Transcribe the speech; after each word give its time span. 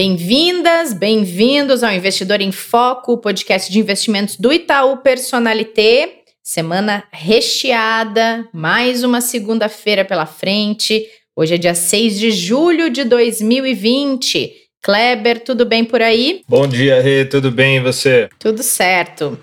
Bem-vindas, 0.00 0.92
bem-vindos 0.92 1.82
ao 1.82 1.90
Investidor 1.90 2.40
em 2.40 2.52
Foco, 2.52 3.14
o 3.14 3.18
podcast 3.18 3.68
de 3.68 3.80
investimentos 3.80 4.36
do 4.36 4.52
Itaú 4.52 4.98
Personalité. 4.98 6.20
Semana 6.40 7.02
recheada, 7.10 8.48
mais 8.52 9.02
uma 9.02 9.20
segunda-feira 9.20 10.04
pela 10.04 10.24
frente. 10.24 11.04
Hoje 11.34 11.56
é 11.56 11.58
dia 11.58 11.74
6 11.74 12.16
de 12.16 12.30
julho 12.30 12.90
de 12.90 13.02
2020. 13.02 14.52
Kleber, 14.84 15.42
tudo 15.42 15.66
bem 15.66 15.84
por 15.84 16.00
aí? 16.00 16.42
Bom 16.46 16.68
dia, 16.68 17.02
Rê, 17.02 17.24
tudo 17.24 17.50
bem 17.50 17.78
e 17.78 17.80
você? 17.80 18.28
Tudo 18.38 18.62
certo. 18.62 19.36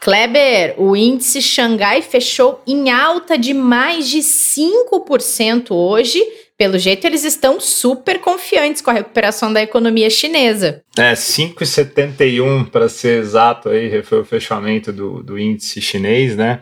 Kleber, 0.00 0.74
o 0.76 0.96
índice 0.96 1.40
Xangai 1.40 2.02
fechou 2.02 2.60
em 2.66 2.90
alta 2.90 3.38
de 3.38 3.54
mais 3.54 4.08
de 4.08 4.18
5% 4.18 5.70
hoje 5.70 6.20
pelo 6.56 6.78
jeito, 6.78 7.06
eles 7.06 7.24
estão 7.24 7.58
super 7.58 8.20
confiantes 8.20 8.80
com 8.80 8.90
a 8.90 8.94
recuperação 8.94 9.52
da 9.52 9.62
economia 9.62 10.08
chinesa. 10.08 10.82
É, 10.96 11.12
5,71 11.12 12.70
para 12.70 12.88
ser 12.88 13.20
exato, 13.20 13.68
aí 13.68 14.02
foi 14.02 14.20
o 14.20 14.24
fechamento 14.24 14.92
do, 14.92 15.22
do 15.22 15.38
índice 15.38 15.80
chinês, 15.80 16.36
né? 16.36 16.60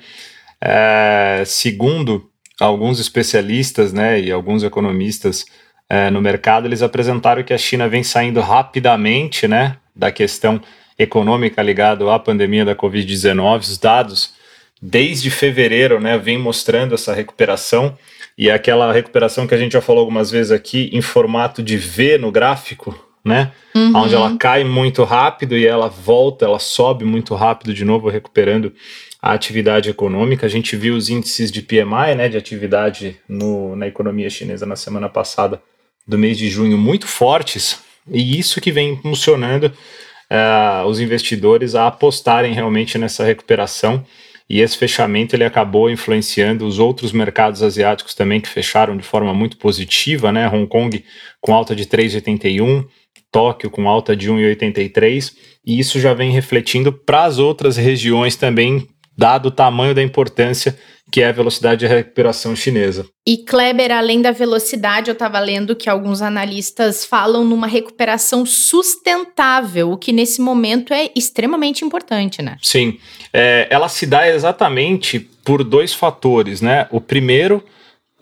É, 0.61 1.43
segundo 1.45 2.31
alguns 2.59 3.01
especialistas 3.01 3.93
né, 3.93 4.21
e 4.21 4.31
alguns 4.31 4.63
economistas 4.63 5.45
é, 5.89 6.11
no 6.11 6.23
mercado, 6.23 6.67
eles 6.67 6.81
apresentaram 6.81 7.43
que 7.43 7.53
a 7.53 7.59
China 7.59 7.89
vem 7.89 8.03
saindo 8.03 8.41
rapidamente 8.41 9.49
né, 9.49 9.77
da 9.95 10.11
questão 10.11 10.61
econômica 10.99 11.61
ligada 11.61 12.11
à 12.15 12.19
pandemia 12.19 12.65
da 12.65 12.75
Covid-19. 12.75 13.61
Os 13.61 13.79
dados 13.79 14.35
desde 14.83 15.31
fevereiro 15.31 16.01
né, 16.01 16.19
vem 16.19 16.37
mostrando 16.37 16.95
essa 16.95 17.15
recuperação 17.15 17.97
e 18.37 18.49
é 18.49 18.53
aquela 18.53 18.93
recuperação 18.93 19.47
que 19.47 19.55
a 19.55 19.59
gente 19.59 19.73
já 19.73 19.81
falou 19.81 20.01
algumas 20.01 20.31
vezes 20.31 20.51
aqui 20.51 20.91
em 20.93 21.01
formato 21.01 21.63
de 21.63 21.77
V 21.77 22.19
no 22.19 22.33
gráfico, 22.33 22.99
né? 23.25 23.53
Uhum. 23.75 23.93
Onde 23.95 24.15
ela 24.15 24.37
cai 24.37 24.65
muito 24.65 25.05
rápido 25.05 25.57
e 25.57 25.67
ela 25.67 25.87
volta, 25.89 26.47
ela 26.47 26.59
sobe 26.59 27.05
muito 27.05 27.35
rápido 27.35 27.73
de 27.73 27.85
novo, 27.85 28.09
recuperando 28.09 28.73
a 29.21 29.33
atividade 29.33 29.89
econômica. 29.89 30.47
A 30.47 30.49
gente 30.49 30.75
viu 30.75 30.97
os 30.97 31.09
índices 31.09 31.53
de 31.53 31.63
PMI, 31.63 32.15
né, 32.17 32.29
de 32.29 32.37
atividade 32.37 33.17
no, 33.29 33.77
na 33.77 33.87
economia 33.87 34.29
chinesa 34.29 34.67
na 34.67 34.75
semana 34.75 35.09
passada 35.09 35.63
do 36.09 36.19
mês 36.19 36.37
de 36.37 36.49
junho 36.49 36.77
muito 36.77 37.07
fortes, 37.07 37.81
e 38.11 38.37
isso 38.39 38.61
que 38.61 38.73
vem 38.73 38.95
impulsionando 38.95 39.67
uh, 39.67 40.85
os 40.87 40.99
investidores 40.99 41.77
a 41.77 41.87
apostarem 41.87 42.53
realmente 42.53 42.99
nessa 42.99 43.23
recuperação 43.23 44.05
e 44.49 44.61
esse 44.61 44.77
fechamento 44.77 45.35
ele 45.35 45.45
acabou 45.45 45.91
influenciando 45.91 46.67
os 46.67 46.79
outros 46.79 47.13
mercados 47.13 47.63
asiáticos 47.63 48.15
também 48.15 48.41
que 48.41 48.49
fecharam 48.49 48.97
de 48.97 49.03
forma 49.03 49.33
muito 49.33 49.57
positiva, 49.57 50.31
né? 50.33 50.49
Hong 50.49 50.67
Kong 50.67 51.05
com 51.41 51.55
alta 51.55 51.75
de 51.75 51.87
3,81, 51.87 52.87
Tóquio 53.31 53.71
com 53.71 53.89
alta 53.89 54.15
de 54.15 54.31
1,83, 54.31 55.33
e 55.65 55.79
isso 55.79 55.99
já 55.99 56.13
vem 56.13 56.31
refletindo 56.31 56.93
para 56.93 57.25
as 57.25 57.39
outras 57.39 57.77
regiões 57.77 58.37
também, 58.37 58.87
dado 59.17 59.47
o 59.47 59.51
tamanho 59.51 59.95
da 59.95 60.03
importância 60.03 60.79
que 61.13 61.21
é 61.21 61.29
a 61.29 61.33
velocidade 61.33 61.81
de 61.81 61.87
recuperação 61.87 62.57
chinesa. 62.57 63.07
E 63.27 63.37
Kleber, 63.37 63.93
além 63.93 64.23
da 64.23 64.31
velocidade, 64.31 65.11
eu 65.11 65.13
estava 65.13 65.39
lendo 65.39 65.77
que 65.77 65.91
alguns 65.91 66.23
analistas 66.23 67.05
falam 67.05 67.45
numa 67.45 67.67
recuperação 67.67 68.47
sustentável, 68.47 69.93
o 69.93 69.99
que 69.99 70.11
nesse 70.11 70.41
momento 70.41 70.95
é 70.95 71.11
extremamente 71.15 71.85
importante, 71.85 72.41
né? 72.41 72.57
Sim, 72.63 72.99
é, 73.31 73.69
ela 73.71 73.91
se 73.91 74.07
dá 74.07 74.27
exatamente 74.27 75.21
por 75.45 75.63
dois 75.63 75.93
fatores, 75.93 76.63
né? 76.63 76.89
O 76.91 76.99
primeiro 76.99 77.63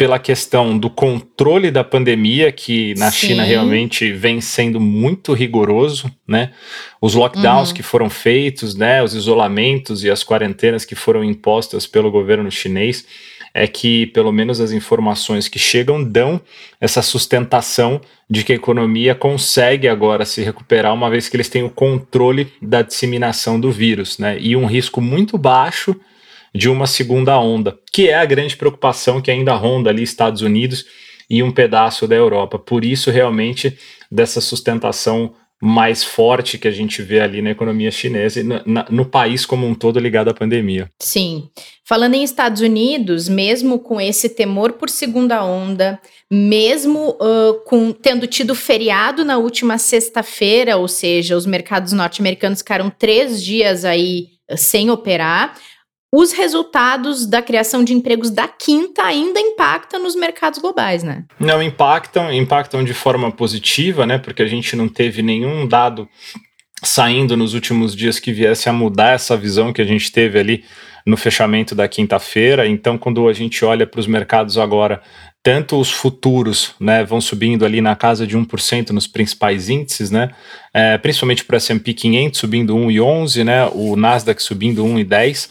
pela 0.01 0.19
questão 0.19 0.79
do 0.79 0.89
controle 0.89 1.71
da 1.71 1.85
pandemia, 1.85 2.51
que 2.51 2.95
na 2.97 3.11
Sim. 3.11 3.27
China 3.27 3.43
realmente 3.43 4.11
vem 4.11 4.41
sendo 4.41 4.81
muito 4.81 5.35
rigoroso, 5.35 6.11
né? 6.27 6.53
Os 7.03 7.15
lockdowns 7.15 7.69
uhum. 7.69 7.75
que 7.75 7.83
foram 7.83 8.09
feitos, 8.09 8.75
né? 8.75 9.03
Os 9.03 9.13
isolamentos 9.13 10.03
e 10.03 10.09
as 10.09 10.25
quarentenas 10.25 10.87
que 10.87 10.95
foram 10.95 11.23
impostas 11.23 11.87
pelo 11.87 12.11
governo 12.11 12.51
chinês, 12.51 13.05
é 13.53 13.67
que 13.67 14.07
pelo 14.07 14.33
menos 14.33 14.59
as 14.59 14.73
informações 14.73 15.49
que 15.49 15.59
chegam 15.59 16.03
dão 16.03 16.41
essa 16.81 17.03
sustentação 17.03 18.01
de 18.29 18.43
que 18.43 18.53
a 18.53 18.57
economia 18.57 19.15
consegue 19.15 19.87
agora 19.87 20.25
se 20.25 20.43
recuperar, 20.43 20.95
uma 20.95 21.11
vez 21.11 21.29
que 21.29 21.37
eles 21.37 21.51
têm 21.51 21.63
o 21.63 21.69
controle 21.69 22.51
da 22.63 22.81
disseminação 22.81 23.61
do 23.61 23.71
vírus, 23.71 24.17
né? 24.17 24.39
E 24.41 24.57
um 24.57 24.65
risco 24.65 24.99
muito 24.99 25.37
baixo 25.37 25.95
de 26.55 26.69
uma 26.69 26.87
segunda 26.87 27.39
onda, 27.39 27.79
que 27.93 28.09
é 28.09 28.15
a 28.15 28.25
grande 28.25 28.57
preocupação 28.57 29.21
que 29.21 29.31
ainda 29.31 29.55
ronda 29.55 29.91
ali 29.91 30.03
Estados 30.03 30.43
Unidos 30.43 30.85
e 31.29 31.43
um 31.43 31.53
pedaço 31.53 32.09
da 32.09 32.17
Europa. 32.17 32.59
Por 32.59 32.85
isso, 32.85 33.11
realmente, 33.11 33.79
dessa 34.11 34.41
sustentação 34.41 35.35
mais 35.63 36.03
forte 36.03 36.57
que 36.57 36.67
a 36.67 36.71
gente 36.71 37.03
vê 37.03 37.21
ali 37.21 37.43
na 37.43 37.51
economia 37.51 37.91
chinesa 37.91 38.41
e 38.41 38.43
no, 38.43 38.63
no 38.91 39.05
país 39.05 39.45
como 39.45 39.67
um 39.67 39.75
todo 39.75 40.01
ligado 40.01 40.31
à 40.31 40.35
pandemia. 40.35 40.89
Sim. 40.99 41.51
Falando 41.85 42.15
em 42.15 42.25
Estados 42.25 42.63
Unidos, 42.63 43.29
mesmo 43.29 43.79
com 43.79 44.01
esse 44.01 44.31
temor 44.31 44.73
por 44.73 44.89
segunda 44.89 45.45
onda, 45.45 46.01
mesmo 46.31 47.11
uh, 47.11 47.63
com 47.67 47.93
tendo 47.93 48.27
tido 48.27 48.55
feriado 48.55 49.23
na 49.23 49.37
última 49.37 49.77
sexta-feira, 49.77 50.79
ou 50.79 50.89
seja, 50.89 51.37
os 51.37 51.45
mercados 51.45 51.93
norte-americanos 51.93 52.61
ficaram 52.61 52.89
três 52.89 53.45
dias 53.45 53.85
aí 53.85 54.29
sem 54.57 54.91
operar, 54.91 55.55
os 56.13 56.33
resultados 56.33 57.25
da 57.25 57.41
criação 57.41 57.85
de 57.85 57.93
empregos 57.95 58.31
da 58.31 58.49
quinta 58.49 59.05
ainda 59.05 59.39
impactam 59.39 60.03
nos 60.03 60.17
mercados 60.17 60.59
globais, 60.59 61.03
né? 61.05 61.25
Não 61.39 61.63
impactam, 61.63 62.33
impactam 62.33 62.83
de 62.83 62.93
forma 62.93 63.31
positiva, 63.31 64.05
né? 64.05 64.19
Porque 64.19 64.43
a 64.43 64.49
gente 64.49 64.75
não 64.75 64.89
teve 64.89 65.23
nenhum 65.23 65.69
dado 65.69 66.09
saindo 66.83 67.37
nos 67.37 67.55
últimos 67.55 67.95
dias 67.95 68.19
que 68.19 68.33
viesse 68.33 68.69
a 68.69 68.73
mudar 68.73 69.15
essa 69.15 69.37
visão 69.37 69.73
que 69.73 69.83
a 69.83 69.85
gente 69.85 70.11
teve 70.11 70.39
ali 70.39 70.65
no 71.07 71.17
fechamento 71.17 71.75
da 71.75 71.87
quinta-feira. 71.87 72.67
Então, 72.67 72.99
quando 72.99 73.29
a 73.29 73.33
gente 73.33 73.65
olha 73.65 73.87
para 73.87 74.01
os 74.01 74.07
mercados 74.07 74.59
agora, 74.59 75.01
tanto 75.43 75.79
os 75.79 75.91
futuros 75.91 76.75
né, 76.79 77.05
vão 77.05 77.21
subindo 77.21 77.65
ali 77.65 77.81
na 77.81 77.97
casa 77.97 78.27
de 78.27 78.37
1% 78.37 78.91
nos 78.91 79.07
principais 79.07 79.69
índices, 79.69 80.11
né, 80.11 80.31
é, 80.73 80.99
principalmente 80.99 81.45
para 81.45 81.55
o 81.55 81.57
S&P 81.57 81.95
500 81.95 82.39
subindo 82.39 82.77
1,11, 82.77 83.45
né, 83.45 83.67
o 83.73 83.97
Nasdaq 83.97 84.43
subindo 84.43 84.85
1,10, 84.85 85.51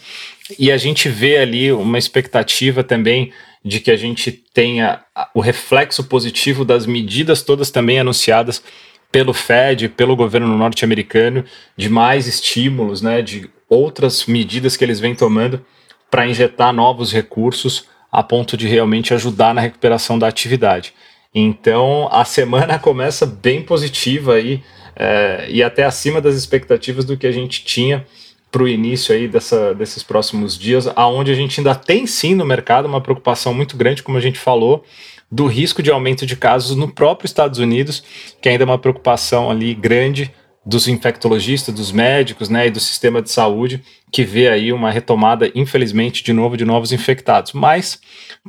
e 0.58 0.72
a 0.72 0.78
gente 0.78 1.10
vê 1.10 1.38
ali 1.38 1.72
uma 1.72 1.98
expectativa 1.98 2.84
também 2.84 3.32
de 3.64 3.80
que 3.80 3.92
a 3.92 3.98
gente 3.98 4.32
tenha 4.32 5.02
o 5.34 5.42
reflexo 5.42 6.06
positivo 6.06 6.64
das 6.64 6.86
medidas 6.86 7.42
todas 7.42 7.70
também 7.70 8.00
anunciadas 8.00 8.64
pelo 9.12 9.34
Fed, 9.34 9.90
pelo 9.90 10.16
governo 10.16 10.58
norte-americano, 10.58 11.44
de 11.76 11.90
mais 11.90 12.28
estímulos, 12.28 13.02
né, 13.02 13.22
de 13.22 13.50
outras 13.68 14.26
medidas 14.26 14.78
que 14.78 14.84
eles 14.84 15.00
vêm 15.00 15.16
tomando 15.16 15.64
para 16.10 16.28
injetar 16.28 16.74
novos 16.74 17.12
recursos 17.12 17.86
a 18.12 18.24
ponto 18.24 18.58
de 18.58 18.68
realmente 18.68 19.14
ajudar 19.14 19.54
na 19.54 19.62
recuperação 19.62 20.18
da 20.18 20.28
atividade. 20.28 20.94
Então 21.34 22.10
a 22.12 22.26
semana 22.26 22.78
começa 22.80 23.26
bem 23.26 23.62
positiva 23.62 24.36
aí 24.36 24.64
é, 24.96 25.48
e 25.50 25.62
até 25.62 25.84
acima 25.84 26.20
das 26.20 26.36
expectativas 26.36 27.06
do 27.06 27.18
que 27.18 27.28
a 27.28 27.32
gente 27.32 27.64
tinha 27.64 28.06
para 28.52 28.64
o 28.64 28.68
início 28.68 29.14
aí 29.14 29.28
dessa, 29.28 29.74
desses 29.74 30.04
próximos 30.04 30.58
dias, 30.58 30.88
aonde 30.96 31.32
a 31.32 31.36
gente 31.36 31.60
ainda 31.60 31.76
tem 31.76 32.08
sim 32.08 32.34
no 32.34 32.46
mercado 32.46 32.88
uma 32.88 33.02
preocupação 33.02 33.54
muito 33.54 33.78
grande, 33.78 34.04
como 34.04 34.18
a 34.18 34.22
gente 34.22 34.40
falou, 34.40 34.84
do 35.32 35.46
risco 35.46 35.84
de 35.84 35.92
aumento 35.92 36.26
de 36.26 36.36
casos 36.36 36.76
no 36.76 36.88
próprio 36.88 37.28
Estados 37.28 37.60
Unidos, 37.60 38.04
que 38.42 38.50
ainda 38.50 38.64
é 38.64 38.66
uma 38.66 38.80
preocupação 38.80 39.52
ali 39.52 39.76
grande 39.76 40.34
dos 40.66 40.88
infectologistas, 40.88 41.74
dos 41.74 41.92
médicos, 41.92 42.50
né, 42.50 42.68
e 42.68 42.72
do 42.72 42.80
sistema 42.80 43.22
de 43.22 43.32
saúde, 43.32 43.82
que 44.12 44.24
vê 44.24 44.50
aí 44.50 44.74
uma 44.74 44.92
retomada, 44.92 45.52
infelizmente, 45.56 46.24
de 46.24 46.34
novo 46.34 46.58
de 46.58 46.66
novos 46.66 46.92
infectados. 46.92 47.54
Mas, 47.54 48.00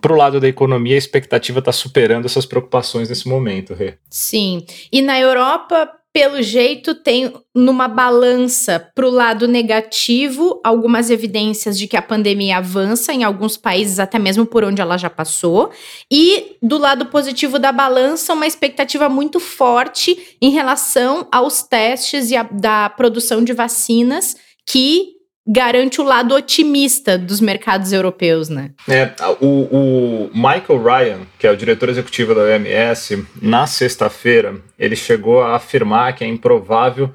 para 0.01 0.13
o 0.13 0.17
lado 0.17 0.41
da 0.41 0.49
economia, 0.49 0.97
a 0.97 0.99
expectativa 0.99 1.61
está 1.61 1.73
superando 1.73 2.27
essas 2.27 2.45
preocupações 2.45 3.09
nesse 3.09 3.29
momento, 3.29 3.75
Rê. 3.75 3.95
Sim. 4.11 4.65
E 4.93 5.01
na 5.01 5.19
Europa, 5.21 5.89
pelo 6.13 6.43
jeito, 6.43 6.93
tem 6.93 7.33
numa 7.55 7.87
balança 7.87 8.81
para 8.95 9.07
o 9.07 9.11
lado 9.11 9.47
negativo 9.47 10.61
algumas 10.65 11.09
evidências 11.09 11.79
de 11.79 11.87
que 11.87 11.97
a 11.97 12.03
pandemia 12.03 12.57
avança 12.57 13.13
em 13.13 13.23
alguns 13.23 13.57
países, 13.57 14.01
até 14.01 14.19
mesmo 14.19 14.45
por 14.45 14.65
onde 14.65 14.81
ela 14.81 14.97
já 14.97 15.09
passou, 15.09 15.71
e 16.11 16.57
do 16.61 16.79
lado 16.79 17.07
positivo 17.07 17.61
da 17.61 17.71
balança, 17.71 18.35
uma 18.35 18.47
expectativa 18.47 19.09
muito 19.09 19.39
forte 19.39 20.37
em 20.43 20.51
relação 20.51 21.29
aos 21.31 21.63
testes 21.63 22.31
e 22.31 22.37
a, 22.37 22.43
da 22.43 22.91
produção 22.91 23.45
de 23.45 23.53
vacinas 23.53 24.37
que 24.67 25.20
garante 25.53 26.01
o 26.01 26.05
lado 26.05 26.33
otimista 26.33 27.19
dos 27.19 27.41
mercados 27.41 27.93
europeus, 27.93 28.49
né? 28.49 28.71
É, 28.89 29.11
o, 29.41 29.47
o, 29.47 30.31
Michael 30.33 30.81
Ryan, 30.81 31.19
que 31.37 31.45
é 31.45 31.51
o 31.51 31.57
diretor 31.57 31.89
executivo 31.89 32.37
da 32.37 32.43
OMS, 32.43 33.27
na 33.43 33.67
sexta-feira, 33.67 34.55
ele 34.79 34.95
chegou 34.95 35.43
a 35.43 35.57
afirmar 35.57 36.15
que 36.15 36.23
é 36.23 36.27
improvável 36.29 37.13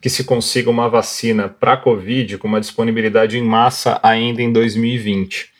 que 0.00 0.10
se 0.10 0.24
consiga 0.24 0.68
uma 0.68 0.88
vacina 0.88 1.48
para 1.48 1.74
a 1.74 1.76
Covid 1.76 2.38
com 2.38 2.48
uma 2.48 2.60
disponibilidade 2.60 3.38
em 3.38 3.42
massa 3.42 4.00
ainda 4.02 4.42
em 4.42 4.52
2020. 4.52 5.54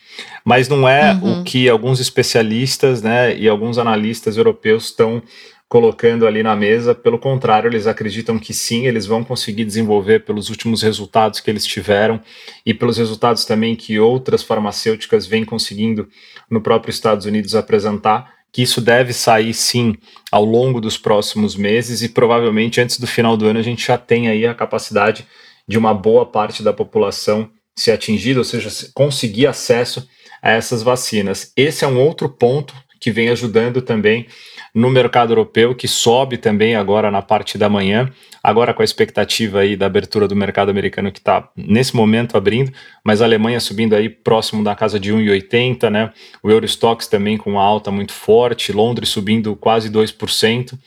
Mas 0.45 0.69
não 0.69 0.89
é 0.89 1.13
uhum. 1.13 1.41
o 1.41 1.45
que 1.45 1.69
alguns 1.69 2.01
especialistas 2.01 3.03
né, 3.03 3.37
e 3.37 3.49
alguns 3.49 3.79
analistas 3.79 4.37
europeus 4.37 4.87
estão 4.87 5.23
colocando 5.69 6.27
ali 6.27 6.43
na 6.43 6.55
mesa. 6.55 6.95
Pelo 6.95 7.19
contrário, 7.19 7.69
eles 7.69 7.87
acreditam 7.87 8.39
que 8.39 8.55
sim, 8.55 8.87
eles 8.87 9.07
vão 9.07 9.25
conseguir 9.25 9.65
desenvolver 9.65 10.25
pelos 10.25 10.49
últimos 10.49 10.83
resultados 10.83 11.41
que 11.41 11.51
eles 11.51 11.67
tiveram 11.67 12.21
e 12.65 12.73
pelos 12.73 12.99
resultados 12.99 13.45
também 13.45 13.75
que 13.75 13.99
outras 13.99 14.43
farmacêuticas 14.43 15.27
vêm 15.27 15.45
conseguindo 15.45 16.09
no 16.51 16.61
próprio 16.61 16.91
Estados 16.91 17.27
Unidos 17.27 17.55
apresentar. 17.55 18.35
Que 18.53 18.63
isso 18.63 18.81
deve 18.81 19.13
sair 19.13 19.53
sim 19.53 19.97
ao 20.33 20.45
longo 20.45 20.81
dos 20.81 20.97
próximos 20.97 21.57
meses 21.57 22.01
e 22.01 22.09
provavelmente 22.09 22.81
antes 22.81 22.99
do 22.99 23.07
final 23.07 23.37
do 23.37 23.47
ano 23.47 23.59
a 23.59 23.63
gente 23.63 23.87
já 23.87 23.99
tem 23.99 24.29
aí 24.29 24.47
a 24.47 24.55
capacidade 24.55 25.27
de 25.69 25.77
uma 25.77 25.93
boa 25.93 26.25
parte 26.25 26.63
da 26.63 26.73
população 26.73 27.51
ser 27.77 27.93
atingida, 27.93 28.41
ou 28.41 28.45
seja, 28.45 28.71
conseguir 28.95 29.47
acesso 29.47 30.09
a 30.41 30.53
essas 30.53 30.83
vacinas. 30.83 31.53
Esse 31.57 31.85
é 31.85 31.89
um 31.89 32.01
outro 32.01 32.29
ponto 32.29 32.73
que 32.99 33.11
vem 33.11 33.29
ajudando 33.29 33.83
também 33.83 34.27
no 34.75 34.91
mercado 34.91 35.33
europeu, 35.33 35.75
que 35.75 35.89
sobe 35.89 36.37
também 36.37 36.75
agora 36.75 37.11
na 37.11 37.23
parte 37.23 37.57
da 37.57 37.67
manhã, 37.67 38.13
agora 38.43 38.75
com 38.75 38.83
a 38.83 38.85
expectativa 38.85 39.61
aí 39.61 39.75
da 39.75 39.87
abertura 39.87 40.29
do 40.29 40.37
mercado 40.37 40.71
americano 40.71 41.11
que 41.11 41.19
está 41.19 41.49
nesse 41.57 41.97
momento 41.97 42.37
abrindo, 42.37 42.71
mas 43.03 43.23
a 43.23 43.25
Alemanha 43.25 43.59
subindo 43.59 43.95
aí 43.95 44.11
próximo 44.11 44.63
da 44.63 44.75
casa 44.75 45.01
de 45.01 45.13
1,80, 45.13 45.89
né? 45.89 46.13
O 46.43 46.51
Eurostox 46.51 47.07
também 47.07 47.39
com 47.39 47.53
uma 47.53 47.63
alta 47.63 47.91
muito 47.91 48.13
forte, 48.13 48.71
Londres 48.71 49.09
subindo 49.09 49.57
quase 49.57 49.91
2%, 49.91 50.79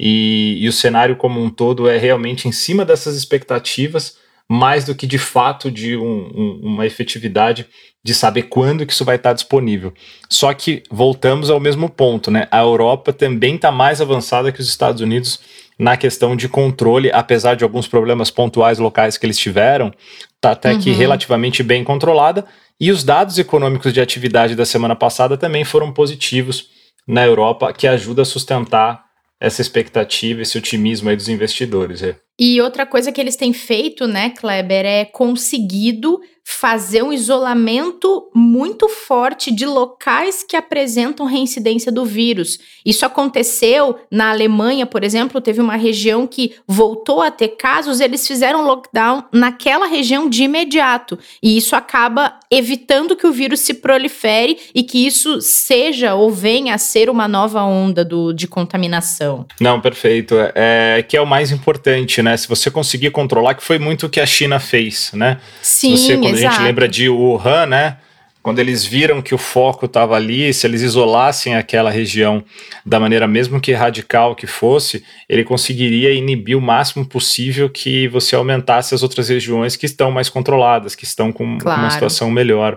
e, 0.00 0.56
e 0.60 0.66
o 0.66 0.72
cenário 0.72 1.14
como 1.14 1.42
um 1.42 1.50
todo 1.50 1.88
é 1.88 1.98
realmente 1.98 2.48
em 2.48 2.52
cima 2.52 2.84
dessas 2.84 3.14
expectativas, 3.14 4.16
mais 4.48 4.84
do 4.84 4.94
que 4.94 5.06
de 5.06 5.18
fato 5.18 5.70
de 5.70 5.96
um, 5.96 6.30
um, 6.34 6.60
uma 6.62 6.86
efetividade 6.86 7.66
de 8.04 8.14
saber 8.14 8.42
quando 8.44 8.84
que 8.84 8.92
isso 8.92 9.04
vai 9.04 9.16
estar 9.16 9.32
disponível. 9.32 9.92
Só 10.28 10.52
que 10.52 10.82
voltamos 10.90 11.48
ao 11.48 11.58
mesmo 11.58 11.88
ponto, 11.88 12.30
né? 12.30 12.46
A 12.50 12.60
Europa 12.60 13.12
também 13.12 13.54
está 13.56 13.72
mais 13.72 14.00
avançada 14.00 14.52
que 14.52 14.60
os 14.60 14.68
Estados 14.68 15.00
Unidos 15.00 15.40
na 15.78 15.96
questão 15.96 16.36
de 16.36 16.48
controle, 16.48 17.10
apesar 17.10 17.54
de 17.56 17.64
alguns 17.64 17.88
problemas 17.88 18.30
pontuais 18.30 18.78
locais 18.78 19.16
que 19.16 19.26
eles 19.26 19.38
tiveram, 19.38 19.92
está 20.36 20.52
até 20.52 20.72
uhum. 20.72 20.80
que 20.80 20.92
relativamente 20.92 21.62
bem 21.62 21.82
controlada. 21.82 22.44
E 22.78 22.90
os 22.90 23.02
dados 23.02 23.38
econômicos 23.38 23.92
de 23.92 24.00
atividade 24.00 24.54
da 24.54 24.66
semana 24.66 24.94
passada 24.94 25.36
também 25.36 25.64
foram 25.64 25.92
positivos 25.92 26.68
na 27.06 27.24
Europa, 27.24 27.72
que 27.72 27.86
ajuda 27.86 28.22
a 28.22 28.24
sustentar 28.24 29.04
essa 29.40 29.60
expectativa, 29.60 30.42
esse 30.42 30.56
otimismo 30.56 31.08
aí 31.08 31.16
dos 31.16 31.28
investidores. 31.28 32.02
É. 32.02 32.16
E 32.38 32.60
outra 32.60 32.84
coisa 32.84 33.12
que 33.12 33.20
eles 33.20 33.36
têm 33.36 33.52
feito, 33.52 34.06
né, 34.08 34.30
Kleber, 34.30 34.84
é 34.84 35.04
conseguido 35.04 36.20
fazer 36.44 37.02
um 37.02 37.10
isolamento 37.10 38.28
muito 38.34 38.86
forte 38.86 39.50
de 39.50 39.64
locais 39.64 40.44
que 40.46 40.54
apresentam 40.54 41.24
reincidência 41.24 41.90
do 41.90 42.04
vírus. 42.04 42.58
Isso 42.84 43.06
aconteceu 43.06 43.96
na 44.10 44.30
Alemanha, 44.30 44.84
por 44.84 45.02
exemplo, 45.02 45.40
teve 45.40 45.62
uma 45.62 45.76
região 45.76 46.26
que 46.26 46.54
voltou 46.68 47.22
a 47.22 47.30
ter 47.30 47.48
casos, 47.56 47.98
eles 47.98 48.26
fizeram 48.26 48.66
lockdown 48.66 49.24
naquela 49.32 49.86
região 49.86 50.28
de 50.28 50.44
imediato. 50.44 51.18
E 51.42 51.56
isso 51.56 51.74
acaba 51.74 52.38
evitando 52.50 53.16
que 53.16 53.26
o 53.26 53.32
vírus 53.32 53.60
se 53.60 53.74
prolifere 53.74 54.58
e 54.74 54.82
que 54.82 55.06
isso 55.06 55.40
seja 55.40 56.14
ou 56.14 56.30
venha 56.30 56.74
a 56.74 56.78
ser 56.78 57.08
uma 57.08 57.26
nova 57.26 57.62
onda 57.62 58.04
do, 58.04 58.34
de 58.34 58.46
contaminação. 58.46 59.46
Não, 59.58 59.80
perfeito. 59.80 60.34
É, 60.54 60.96
é 60.98 61.02
que 61.02 61.16
é 61.16 61.20
o 61.20 61.26
mais 61.26 61.50
importante, 61.50 62.20
né? 62.20 62.36
Se 62.36 62.46
você 62.46 62.70
conseguir 62.70 63.10
controlar, 63.10 63.54
que 63.54 63.62
foi 63.62 63.78
muito 63.78 64.06
o 64.06 64.10
que 64.10 64.20
a 64.20 64.26
China 64.26 64.60
fez, 64.60 65.10
né? 65.14 65.38
Sim, 65.62 65.94
quando 66.34 66.38
Exato. 66.38 66.54
a 66.54 66.58
gente 66.58 66.66
lembra 66.66 66.88
de 66.88 67.08
Wuhan, 67.08 67.66
né? 67.66 67.96
Quando 68.42 68.58
eles 68.58 68.84
viram 68.84 69.22
que 69.22 69.34
o 69.34 69.38
foco 69.38 69.86
estava 69.86 70.14
ali, 70.16 70.52
se 70.52 70.66
eles 70.66 70.82
isolassem 70.82 71.56
aquela 71.56 71.90
região 71.90 72.44
da 72.84 73.00
maneira 73.00 73.26
mesmo 73.26 73.58
que 73.58 73.72
radical 73.72 74.34
que 74.34 74.46
fosse, 74.46 75.02
ele 75.26 75.44
conseguiria 75.44 76.12
inibir 76.12 76.54
o 76.54 76.60
máximo 76.60 77.06
possível 77.06 77.70
que 77.70 78.06
você 78.08 78.36
aumentasse 78.36 78.94
as 78.94 79.02
outras 79.02 79.30
regiões 79.30 79.76
que 79.76 79.86
estão 79.86 80.10
mais 80.10 80.28
controladas, 80.28 80.94
que 80.94 81.04
estão 81.04 81.32
com 81.32 81.56
claro. 81.56 81.80
uma 81.80 81.90
situação 81.90 82.30
melhor. 82.30 82.76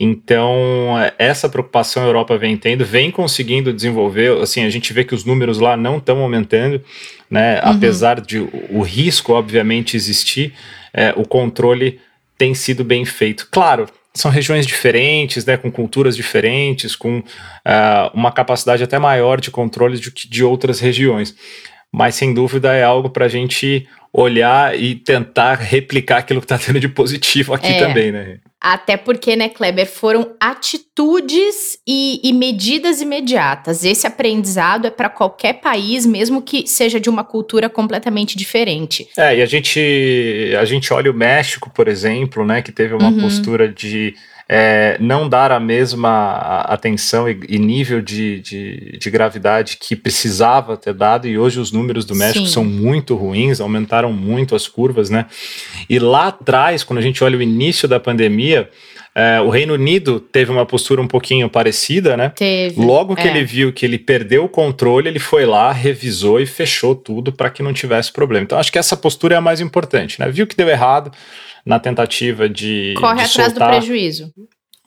Então, 0.00 0.96
essa 1.16 1.48
preocupação 1.48 2.02
a 2.02 2.06
Europa 2.06 2.36
vem 2.36 2.56
tendo, 2.56 2.84
vem 2.84 3.08
conseguindo 3.08 3.72
desenvolver, 3.72 4.36
assim, 4.42 4.64
a 4.64 4.70
gente 4.70 4.92
vê 4.92 5.04
que 5.04 5.14
os 5.14 5.24
números 5.24 5.60
lá 5.60 5.76
não 5.76 5.98
estão 5.98 6.18
aumentando, 6.18 6.82
né? 7.30 7.60
Uhum. 7.62 7.76
Apesar 7.76 8.20
de 8.20 8.40
o 8.40 8.82
risco, 8.82 9.34
obviamente, 9.34 9.96
existir, 9.96 10.52
é, 10.92 11.14
o 11.16 11.24
controle 11.24 12.00
tem 12.38 12.54
sido 12.54 12.84
bem 12.84 13.04
feito. 13.04 13.48
Claro, 13.50 13.86
são 14.14 14.30
regiões 14.30 14.66
diferentes, 14.66 15.44
né, 15.44 15.56
com 15.56 15.70
culturas 15.70 16.16
diferentes, 16.16 16.96
com 16.96 17.18
uh, 17.18 18.10
uma 18.14 18.32
capacidade 18.32 18.82
até 18.82 18.98
maior 18.98 19.40
de 19.40 19.50
controle 19.50 19.98
de, 19.98 20.10
de 20.10 20.44
outras 20.44 20.80
regiões. 20.80 21.34
Mas 21.92 22.14
sem 22.14 22.34
dúvida 22.34 22.74
é 22.74 22.82
algo 22.82 23.10
para 23.10 23.26
a 23.26 23.28
gente 23.28 23.86
olhar 24.12 24.78
e 24.78 24.94
tentar 24.94 25.54
replicar 25.56 26.18
aquilo 26.18 26.40
que 26.40 26.46
está 26.46 26.58
tendo 26.58 26.80
de 26.80 26.88
positivo 26.88 27.52
aqui 27.52 27.68
é. 27.68 27.78
também, 27.78 28.10
né? 28.10 28.38
Até 28.60 28.96
porque, 28.96 29.36
né, 29.36 29.48
Kleber, 29.48 29.86
foram 29.86 30.34
atitudes 30.40 31.78
e, 31.86 32.20
e 32.24 32.32
medidas 32.32 33.00
imediatas. 33.00 33.84
Esse 33.84 34.06
aprendizado 34.06 34.86
é 34.86 34.90
para 34.90 35.08
qualquer 35.08 35.60
país, 35.60 36.06
mesmo 36.06 36.40
que 36.40 36.66
seja 36.66 36.98
de 36.98 37.10
uma 37.10 37.22
cultura 37.22 37.68
completamente 37.68 38.36
diferente. 38.36 39.06
É, 39.16 39.36
e 39.36 39.42
a 39.42 39.46
gente, 39.46 40.54
a 40.58 40.64
gente 40.64 40.92
olha 40.92 41.10
o 41.10 41.14
México, 41.14 41.70
por 41.70 41.86
exemplo, 41.86 42.44
né, 42.44 42.62
que 42.62 42.72
teve 42.72 42.94
uma 42.94 43.08
uhum. 43.08 43.20
postura 43.20 43.68
de 43.68 44.14
é, 44.48 44.96
não 45.00 45.28
dar 45.28 45.50
a 45.50 45.58
mesma 45.58 46.60
atenção 46.62 47.28
e, 47.28 47.40
e 47.48 47.58
nível 47.58 48.00
de, 48.00 48.40
de, 48.40 48.98
de, 48.98 49.10
gravidade 49.10 49.76
que 49.76 49.96
precisava 49.96 50.76
ter 50.76 50.94
dado, 50.94 51.26
e 51.26 51.36
hoje 51.36 51.58
os 51.58 51.72
números 51.72 52.04
do 52.04 52.14
México 52.14 52.46
Sim. 52.46 52.52
são 52.52 52.64
muito 52.64 53.16
ruins, 53.16 53.60
aumentaram 53.60 54.12
muito 54.12 54.54
as 54.54 54.68
curvas, 54.68 55.10
né? 55.10 55.26
E 55.90 55.98
lá 55.98 56.28
atrás, 56.28 56.84
quando 56.84 57.00
a 57.00 57.02
gente 57.02 57.24
olha 57.24 57.36
o 57.36 57.42
início 57.42 57.88
da 57.88 57.98
pandemia, 57.98 58.70
é, 59.18 59.40
o 59.40 59.48
Reino 59.48 59.72
Unido 59.72 60.20
teve 60.20 60.52
uma 60.52 60.66
postura 60.66 61.00
um 61.00 61.08
pouquinho 61.08 61.48
parecida, 61.48 62.18
né? 62.18 62.28
Teve. 62.36 62.78
Logo 62.78 63.16
que 63.16 63.26
é. 63.26 63.30
ele 63.30 63.42
viu 63.44 63.72
que 63.72 63.86
ele 63.86 63.98
perdeu 63.98 64.44
o 64.44 64.48
controle, 64.48 65.08
ele 65.08 65.18
foi 65.18 65.46
lá, 65.46 65.72
revisou 65.72 66.38
e 66.38 66.44
fechou 66.44 66.94
tudo 66.94 67.32
para 67.32 67.48
que 67.48 67.62
não 67.62 67.72
tivesse 67.72 68.12
problema. 68.12 68.44
Então, 68.44 68.58
acho 68.58 68.70
que 68.70 68.78
essa 68.78 68.94
postura 68.94 69.34
é 69.34 69.38
a 69.38 69.40
mais 69.40 69.58
importante, 69.58 70.20
né? 70.20 70.28
Viu 70.30 70.46
que 70.46 70.54
deu 70.54 70.68
errado, 70.68 71.10
na 71.66 71.80
tentativa 71.80 72.48
de. 72.48 72.94
Corre 72.96 73.24
de 73.24 73.30
atrás 73.30 73.52
soltar. 73.52 73.70
do 73.70 73.76
prejuízo. 73.78 74.32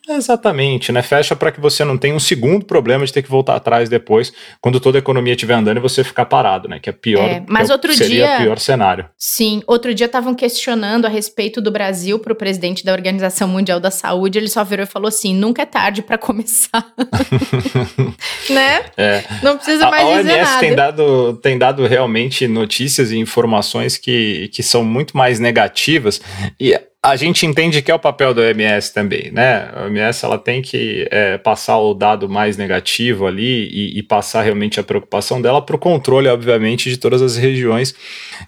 Exatamente, 0.09 0.91
né? 0.91 1.03
Fecha 1.03 1.35
para 1.35 1.51
que 1.51 1.61
você 1.61 1.83
não 1.83 1.97
tenha 1.97 2.15
um 2.15 2.19
segundo 2.19 2.65
problema 2.65 3.05
de 3.05 3.13
ter 3.13 3.21
que 3.21 3.29
voltar 3.29 3.55
atrás 3.55 3.87
depois, 3.89 4.33
quando 4.59 4.79
toda 4.79 4.97
a 4.97 4.99
economia 4.99 5.33
estiver 5.33 5.53
andando 5.53 5.77
e 5.77 5.79
você 5.79 6.03
ficar 6.03 6.25
parado, 6.25 6.67
né? 6.67 6.79
Que 6.79 6.89
é 6.89 6.93
pior. 6.93 7.29
É, 7.29 7.43
mas 7.47 7.69
é, 7.69 7.73
outro 7.73 7.93
seria 7.93 8.25
dia, 8.25 8.37
pior 8.37 8.57
cenário. 8.57 9.07
Sim, 9.17 9.61
outro 9.67 9.93
dia 9.93 10.07
estavam 10.07 10.33
questionando 10.33 11.05
a 11.05 11.09
respeito 11.09 11.61
do 11.61 11.69
Brasil 11.69 12.17
para 12.17 12.33
o 12.33 12.35
presidente 12.35 12.83
da 12.83 12.91
Organização 12.91 13.47
Mundial 13.47 13.79
da 13.79 13.91
Saúde. 13.91 14.39
Ele 14.39 14.49
só 14.49 14.63
virou 14.63 14.83
e 14.83 14.87
falou 14.87 15.07
assim: 15.07 15.35
nunca 15.35 15.61
é 15.61 15.65
tarde 15.65 16.01
para 16.01 16.17
começar. 16.17 16.85
né? 18.49 18.85
É. 18.97 19.23
Não 19.43 19.57
precisa 19.57 19.89
mais 19.91 20.07
a 20.07 20.21
dizer 20.21 20.33
OMS 20.33 20.43
nada. 20.43 20.59
Tem 20.59 20.75
dado, 20.75 21.33
tem 21.41 21.57
dado 21.57 21.85
realmente 21.85 22.47
notícias 22.47 23.11
e 23.11 23.17
informações 23.17 23.97
que, 23.97 24.49
que 24.49 24.63
são 24.63 24.83
muito 24.83 25.15
mais 25.15 25.39
negativas. 25.39 26.19
E 26.59 26.79
a 27.01 27.15
gente 27.15 27.45
entende 27.45 27.81
que 27.81 27.89
é 27.89 27.95
o 27.95 27.99
papel 27.99 28.33
do 28.33 28.41
OMS 28.41 28.93
também, 28.93 29.31
né? 29.31 29.71
A 29.73 29.83
OMS 29.85 30.25
ela 30.25 30.37
tem 30.37 30.61
que 30.61 31.07
é, 31.09 31.37
passar 31.37 31.79
o 31.79 31.93
dado 31.93 32.27
mais 32.27 32.57
negativo 32.57 33.25
ali 33.25 33.69
e, 33.71 33.99
e 33.99 34.03
passar 34.03 34.41
realmente 34.41 34.81
a 34.81 34.83
preocupação 34.83 35.41
dela 35.41 35.61
para 35.61 35.77
o 35.77 35.79
controle, 35.79 36.27
obviamente, 36.27 36.89
de 36.89 36.97
todas 36.97 37.21
as 37.21 37.37
regiões 37.37 37.95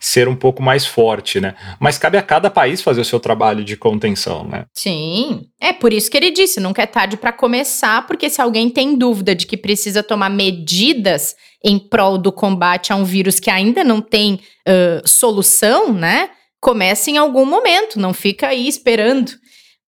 ser 0.02 0.28
um 0.28 0.36
pouco 0.36 0.62
mais 0.62 0.86
forte, 0.86 1.40
né? 1.40 1.56
Mas 1.80 1.98
cabe 1.98 2.18
a 2.18 2.22
cada 2.22 2.50
país 2.50 2.82
fazer 2.82 3.00
o 3.00 3.06
seu 3.06 3.22
trabalho 3.22 3.64
de 3.64 3.78
contenção, 3.78 4.44
né? 4.44 4.66
Sim, 4.74 5.48
é 5.60 5.72
por 5.72 5.94
isso 5.94 6.12
que 6.12 6.18
ele 6.18 6.32
disse, 6.32 6.60
nunca 6.60 6.82
é 6.82 6.86
tarde 6.86 7.16
para 7.16 7.32
começar, 7.32 8.06
porque 8.06 8.30
se 8.30 8.42
alguém 8.42 8.70
tem 8.70 8.98
dúvida 8.98 9.34
de 9.34 9.46
que 9.46 9.56
precisa 9.56 10.04
tomar 10.04 10.30
medidas 10.30 11.38
em 11.64 11.80
prol 11.80 12.18
do 12.18 12.34
combate 12.34 12.92
a 12.92 12.98
um 12.98 13.06
vírus 13.06 13.40
que 13.40 13.50
ainda 13.50 13.82
não 13.82 14.02
tem 14.02 14.42
uh, 14.68 15.08
solução, 15.08 15.94
né? 15.94 16.32
Começa 16.62 17.10
em 17.10 17.18
algum 17.18 17.46
momento, 17.46 18.00
não 18.00 18.14
fica 18.14 18.50
aí 18.50 18.68
esperando. 18.68 19.32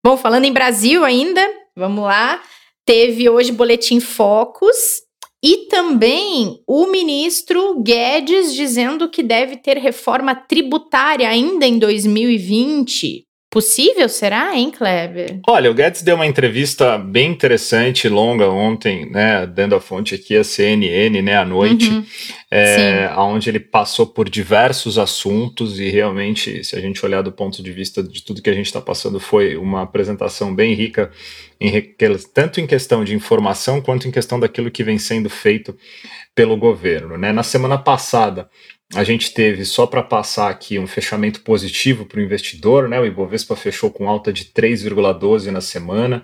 Bom, 0.04 0.18
falando 0.18 0.46
em 0.46 0.52
Brasil 0.52 1.06
ainda, 1.06 1.48
vamos 1.76 2.04
lá. 2.04 2.42
Teve 2.84 3.30
hoje 3.30 3.52
boletim 3.52 4.00
Focus 4.00 4.76
e 5.42 5.68
também 5.68 6.62
o 6.68 6.88
ministro 6.88 7.80
Guedes 7.82 8.54
dizendo 8.54 9.10
que 9.10 9.22
deve 9.22 9.58
ter 9.58 9.78
reforma 9.78 10.34
tributária 10.34 11.30
ainda 11.30 11.66
em 11.66 11.78
2020. 11.78 13.26
Possível, 13.54 14.10
será, 14.10 14.58
hein, 14.58 14.72
Kleber? 14.72 15.40
Olha, 15.48 15.70
o 15.70 15.76
Guedes 15.76 16.02
deu 16.02 16.16
uma 16.16 16.26
entrevista 16.26 16.98
bem 16.98 17.30
interessante, 17.30 18.10
longa 18.10 18.50
ontem, 18.50 19.08
né, 19.12 19.46
dando 19.46 19.76
a 19.76 19.80
fonte 19.80 20.16
aqui 20.16 20.36
a 20.36 20.44
CNN, 20.44 21.22
né, 21.22 21.38
à 21.38 21.46
noite, 21.46 21.88
uhum. 21.88 22.04
é, 22.50 23.14
onde 23.16 23.52
ele 23.52 23.60
passou 23.60 24.08
por 24.08 24.28
diversos 24.28 24.98
assuntos 24.98 25.80
e 25.80 25.88
realmente, 25.88 26.64
se 26.64 26.76
a 26.76 26.82
gente 26.82 27.06
olhar 27.06 27.22
do 27.22 27.32
ponto 27.32 27.62
de 27.62 27.72
vista 27.72 28.02
de 28.02 28.24
tudo 28.24 28.42
que 28.42 28.50
a 28.50 28.56
gente 28.56 28.66
está 28.66 28.82
passando, 28.82 29.20
foi 29.20 29.56
uma 29.56 29.84
apresentação 29.84 30.56
bem 30.56 30.74
rica, 30.74 31.12
em, 31.62 31.80
tanto 32.34 32.60
em 32.60 32.66
questão 32.66 33.04
de 33.04 33.14
informação 33.14 33.80
quanto 33.80 34.08
em 34.08 34.12
questão 34.12 34.40
daquilo 34.40 34.72
que 34.72 34.84
vem 34.84 34.98
sendo 34.98 35.30
feito 35.30 35.78
pelo 36.34 36.58
governo, 36.58 37.20
né. 37.20 37.32
Na 37.32 37.44
semana 37.44 37.78
passada, 37.78 38.50
a 38.96 39.04
gente 39.04 39.34
teve, 39.34 39.66
só 39.66 39.86
para 39.86 40.04
passar 40.04 40.50
aqui, 40.50 40.78
um 40.78 40.88
fechamento 40.88 41.42
positivo 41.42 42.06
para 42.06 42.20
o 42.20 42.24
investidor, 42.24 42.88
né? 42.88 43.00
O 43.00 43.06
Ibovespa 43.06 43.56
fechou 43.56 43.90
com 43.90 44.10
alta 44.10 44.32
de 44.32 44.46
3,12 44.46 45.52
na 45.52 45.62
semana. 45.62 46.24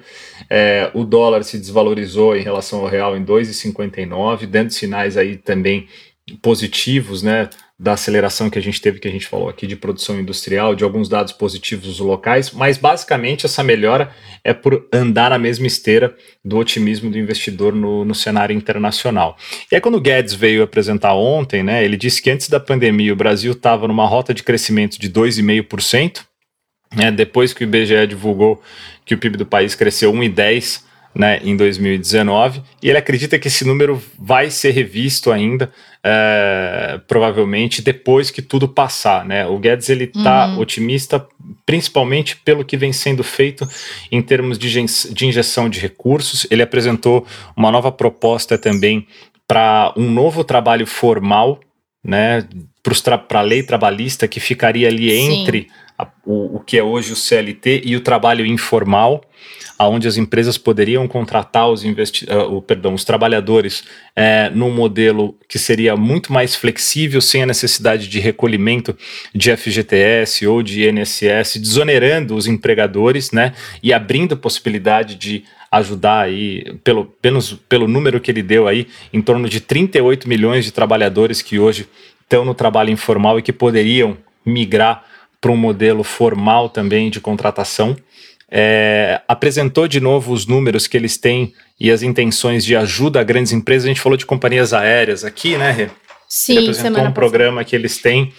É, 0.49 0.91
o 0.93 1.03
dólar 1.03 1.43
se 1.43 1.57
desvalorizou 1.57 2.35
em 2.35 2.41
relação 2.41 2.79
ao 2.79 2.87
real 2.87 3.17
em 3.17 3.23
2,59, 3.23 4.45
dando 4.45 4.71
sinais 4.71 5.17
aí 5.17 5.37
também 5.37 5.87
positivos, 6.41 7.23
né? 7.23 7.49
Da 7.79 7.93
aceleração 7.93 8.49
que 8.49 8.59
a 8.59 8.61
gente 8.61 8.81
teve, 8.81 8.99
que 8.99 9.07
a 9.07 9.11
gente 9.11 9.25
falou 9.25 9.47
aqui 9.47 9.65
de 9.65 9.77
produção 9.77 10.19
industrial, 10.19 10.75
de 10.75 10.83
alguns 10.83 11.07
dados 11.07 11.31
positivos 11.31 11.97
locais, 11.99 12.51
mas 12.51 12.77
basicamente 12.77 13.45
essa 13.45 13.63
melhora 13.63 14.11
é 14.43 14.53
por 14.53 14.85
andar 14.91 15.29
na 15.29 15.39
mesma 15.39 15.65
esteira 15.65 16.13
do 16.43 16.57
otimismo 16.57 17.09
do 17.09 17.17
investidor 17.17 17.73
no, 17.73 18.03
no 18.03 18.13
cenário 18.13 18.53
internacional. 18.53 19.37
E 19.71 19.75
aí, 19.75 19.81
quando 19.81 19.95
o 19.95 20.01
Guedes 20.01 20.33
veio 20.33 20.61
apresentar 20.61 21.13
ontem, 21.13 21.63
né, 21.63 21.85
ele 21.85 21.95
disse 21.95 22.21
que 22.21 22.29
antes 22.29 22.49
da 22.49 22.59
pandemia 22.59 23.13
o 23.13 23.15
Brasil 23.15 23.53
estava 23.53 23.87
numa 23.87 24.05
rota 24.05 24.33
de 24.33 24.43
crescimento 24.43 24.99
de 24.99 25.09
2,5%, 25.09 26.25
né, 26.93 27.11
depois 27.11 27.53
que 27.53 27.63
o 27.63 27.65
IBGE 27.65 28.07
divulgou 28.07 28.61
que 29.05 29.13
o 29.13 29.17
PIB 29.17 29.37
do 29.37 29.45
país 29.45 29.73
cresceu 29.73 30.11
1,10%, 30.11 30.88
né, 31.13 31.39
em 31.43 31.55
2019, 31.55 32.61
e 32.81 32.89
ele 32.89 32.97
acredita 32.97 33.37
que 33.37 33.47
esse 33.47 33.65
número 33.65 34.01
vai 34.17 34.49
ser 34.49 34.71
revisto 34.71 35.31
ainda, 35.31 35.71
é, 36.03 36.99
provavelmente 37.07 37.81
depois 37.81 38.31
que 38.31 38.41
tudo 38.41 38.67
passar. 38.67 39.25
Né? 39.25 39.45
O 39.45 39.57
Guedes 39.57 39.89
ele 39.89 40.05
está 40.05 40.47
uhum. 40.47 40.59
otimista, 40.59 41.25
principalmente 41.65 42.37
pelo 42.37 42.63
que 42.63 42.77
vem 42.77 42.93
sendo 42.93 43.23
feito 43.23 43.67
em 44.11 44.21
termos 44.21 44.57
de, 44.57 44.85
de 45.11 45.25
injeção 45.25 45.69
de 45.69 45.79
recursos. 45.79 46.47
Ele 46.49 46.61
apresentou 46.61 47.25
uma 47.55 47.71
nova 47.71 47.91
proposta 47.91 48.57
também 48.57 49.05
para 49.47 49.93
um 49.97 50.09
novo 50.09 50.43
trabalho 50.43 50.85
formal, 50.85 51.59
né, 52.03 52.47
para 53.27 53.39
a 53.39 53.43
lei 53.43 53.63
trabalhista 53.63 54.27
que 54.27 54.39
ficaria 54.39 54.87
ali 54.87 55.09
Sim. 55.09 55.41
entre 55.41 55.67
a, 55.97 56.07
o, 56.25 56.57
o 56.57 56.59
que 56.59 56.77
é 56.77 56.83
hoje 56.83 57.11
o 57.11 57.15
CLT 57.15 57.81
e 57.85 57.95
o 57.95 58.01
trabalho 58.01 58.45
informal 58.45 59.21
aonde 59.79 60.09
as 60.09 60.17
empresas 60.17 60.57
poderiam 60.57 61.07
contratar 61.07 61.69
os, 61.69 61.85
investi 61.85 62.25
uh, 62.25 62.53
o, 62.53 62.61
perdão, 62.61 62.93
os 62.93 63.05
trabalhadores 63.05 63.85
é, 64.13 64.49
num 64.49 64.69
modelo 64.69 65.37
que 65.47 65.57
seria 65.57 65.95
muito 65.95 66.33
mais 66.33 66.53
flexível, 66.53 67.21
sem 67.21 67.43
a 67.43 67.45
necessidade 67.45 68.09
de 68.09 68.19
recolhimento 68.19 68.95
de 69.33 69.55
FGTS 69.55 70.45
ou 70.45 70.61
de 70.61 70.85
INSS, 70.85 71.55
desonerando 71.61 72.35
os 72.35 72.45
empregadores 72.45 73.31
né, 73.31 73.53
e 73.81 73.93
abrindo 73.93 74.35
possibilidade 74.35 75.15
de 75.15 75.45
ajudar 75.71 76.21
aí, 76.21 76.77
pelo, 76.83 77.05
pelo, 77.05 77.39
pelo 77.67 77.87
número 77.87 78.19
que 78.19 78.31
ele 78.31 78.41
deu 78.41 78.67
aí, 78.67 78.87
em 79.13 79.21
torno 79.21 79.47
de 79.47 79.59
38 79.59 80.27
milhões 80.27 80.65
de 80.65 80.71
trabalhadores 80.71 81.41
que 81.41 81.59
hoje 81.59 81.87
estão 82.21 82.43
no 82.45 82.53
trabalho 82.53 82.89
informal 82.89 83.39
e 83.39 83.41
que 83.41 83.53
poderiam 83.53 84.17
migrar 84.45 85.03
para 85.39 85.51
um 85.51 85.57
modelo 85.57 86.03
formal 86.03 86.69
também 86.69 87.09
de 87.09 87.21
contratação 87.21 87.95
é, 88.51 89.21
apresentou 89.27 89.87
de 89.87 89.99
novo 89.99 90.33
os 90.33 90.45
números 90.47 90.87
que 90.87 90.97
eles 90.97 91.17
têm 91.17 91.53
e 91.79 91.91
as 91.91 92.01
intenções 92.01 92.65
de 92.65 92.75
ajuda 92.75 93.19
a 93.19 93.23
grandes 93.23 93.51
empresas. 93.51 93.85
A 93.85 93.89
gente 93.89 94.01
falou 94.01 94.17
de 94.17 94.25
companhias 94.25 94.73
aéreas 94.73 95.23
aqui, 95.23 95.57
né, 95.57 95.71
Rê? 95.71 95.89
Sim, 96.27 96.57
Ele 96.57 96.69
apresentou 96.69 97.03
um 97.03 97.11
programa 97.11 97.63
que 97.63 97.75
eles 97.75 97.97
têm 97.99 98.33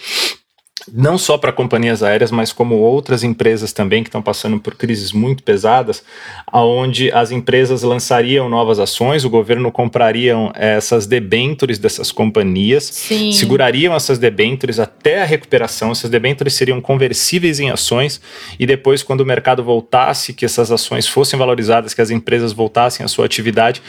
não 0.93 1.19
só 1.19 1.39
para 1.39 1.53
companhias 1.53 2.03
aéreas, 2.03 2.31
mas 2.31 2.53
como 2.53 2.77
outras 2.77 3.23
empresas 3.23 3.73
também 3.73 4.03
que 4.03 4.09
estão 4.09 4.23
passando 4.23 4.59
por 4.59 4.75
crises 4.75 5.13
muito 5.13 5.43
pesadas, 5.43 6.03
aonde 6.47 7.11
as 7.13 7.31
empresas 7.31 7.83
lançariam 7.83 8.49
novas 8.49 8.79
ações, 8.79 9.25
o 9.25 9.31
governo 9.31 9.71
compraria 9.71 10.35
essas 10.55 11.07
debêntures 11.07 11.79
dessas 11.79 12.11
companhias, 12.13 12.85
Sim. 12.85 13.33
segurariam 13.33 13.95
essas 13.95 14.19
debêntures 14.19 14.79
até 14.79 15.23
a 15.23 15.25
recuperação, 15.25 15.93
essas 15.93 16.11
debêntures 16.11 16.55
seriam 16.55 16.81
conversíveis 16.81 17.61
em 17.61 17.71
ações 17.71 18.21
e 18.59 18.67
depois 18.67 19.03
quando 19.03 19.21
o 19.21 19.27
mercado 19.27 19.63
voltasse, 19.63 20.33
que 20.33 20.45
essas 20.45 20.71
ações 20.71 21.07
fossem 21.07 21.39
valorizadas, 21.39 21.95
que 21.95 22.01
as 22.01 22.11
empresas 22.11 22.53
voltassem 22.53 23.05
à 23.05 23.09
sua 23.09 23.27
atividade, 23.27 23.83